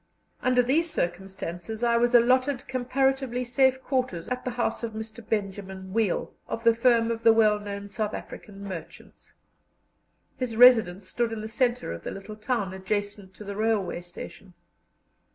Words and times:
Under 0.41 0.63
these 0.63 0.89
circumstances 0.89 1.83
I 1.83 1.95
was 1.95 2.15
allotted 2.15 2.67
comparatively 2.67 3.45
safe 3.45 3.79
quarters 3.83 4.27
at 4.29 4.43
the 4.43 4.49
house 4.49 4.81
of 4.81 4.93
Mr. 4.93 5.23
Benjamin 5.23 5.93
Weil, 5.93 6.33
of 6.47 6.63
the 6.63 6.73
firm 6.73 7.11
of 7.11 7.21
the 7.21 7.31
well 7.31 7.59
known 7.59 7.87
South 7.87 8.15
African 8.15 8.63
merchants. 8.63 9.35
His 10.37 10.57
residence 10.57 11.07
stood 11.07 11.31
in 11.31 11.41
the 11.41 11.47
centre 11.47 11.91
of 11.93 12.03
the 12.03 12.09
little 12.09 12.35
town, 12.35 12.73
adjacent 12.73 13.35
to 13.35 13.43
the 13.43 13.55
railway 13.55 14.01
station. 14.01 14.55